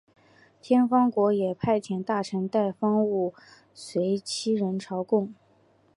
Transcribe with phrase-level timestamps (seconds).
[0.63, 3.35] 天方国也派遣大臣带方物
[3.75, 5.35] 随七人朝贡。